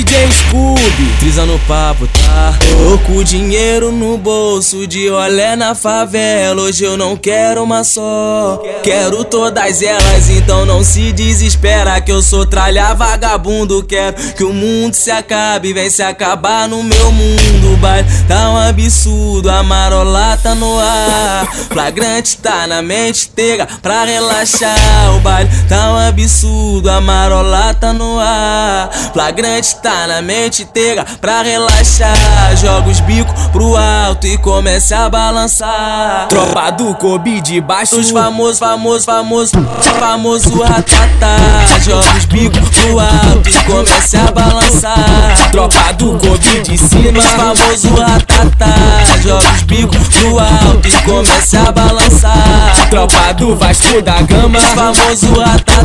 [0.00, 2.54] DJ Scooby, frisa no papo, tá?
[2.70, 6.62] Tô com dinheiro no bolso, de olé na favela.
[6.62, 10.30] Hoje eu não quero uma só, quero todas elas.
[10.30, 13.82] Então não se desespera que eu sou tralha vagabundo.
[13.82, 17.76] Quero que o mundo se acabe, vem se acabar no meu mundo.
[17.76, 21.46] Baile tá um absurdo, a marolata no ar.
[21.70, 25.14] Flagrante tá na mente, tega pra relaxar.
[25.14, 28.88] O baile tá um absurdo, a marolata no ar.
[29.12, 32.16] Flagrante tá na mente, tega pra relaxar.
[32.56, 36.28] Joga os bicos pro alto e comece a balançar.
[36.28, 39.52] Tropa do Kobe de baixo, os famosos, famosos, famosos,
[39.98, 41.36] famoso ratatá.
[41.82, 45.50] Joga os bicos pro alto e comece a balançar.
[45.50, 48.74] Tropa do Kobe de cima, os famoso ratatá.
[49.22, 52.88] Joga os bicos pro alto e comece a balançar.
[52.90, 55.79] Tropa do Vasco da Gama, os famoso ratatá.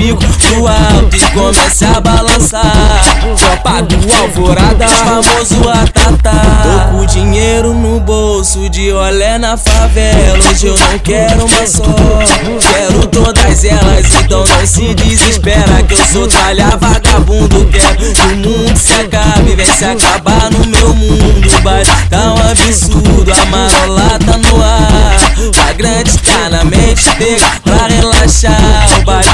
[0.00, 3.02] Pro alto comece a balançar.
[3.36, 6.32] Tropa do Alvorada, os famoso ratatá.
[6.62, 10.38] Tô com dinheiro no bolso, de olé na favela.
[10.50, 14.06] Hoje eu não quero uma só, quero todas elas.
[14.24, 17.66] Então não se desespera que eu sou talha vagabundo.
[17.66, 21.50] Quero que o mundo se acabe, vem se acabar no meu mundo.
[21.62, 25.30] Vai tá um absurdo, a marolata no ar.
[25.52, 28.98] Flagrante tá na mente, pega pra relaxar.
[28.98, 29.30] O baile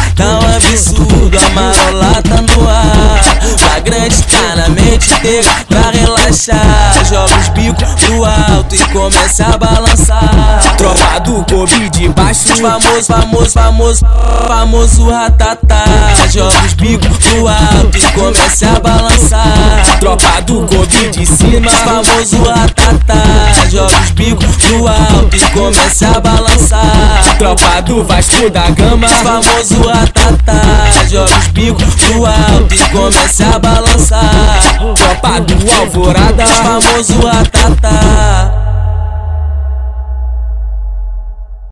[1.36, 3.20] tá a marolata no ar.
[3.58, 7.04] Flagrante tá na mente, pega pra relaxar.
[7.08, 10.60] Joga os bicos pro alto e começa a balançar.
[10.76, 14.06] Tropa do Kobe de baixo, famoso, famoso, famoso,
[14.48, 15.84] famoso ratatá.
[16.30, 19.98] Joga os bicos pro alto e começa a balançar.
[20.00, 23.68] Tropa do Kobe de cima, famoso ratatá.
[23.70, 27.36] Joga os bicos pro alto e começa a balançar.
[27.38, 30.85] Tropa do Vasco da Gama, famoso ratatá.
[31.16, 34.60] Joga os bicos pro alto e começa a balançar.
[34.94, 37.75] Tropa do Alvorada, famoso ratatá.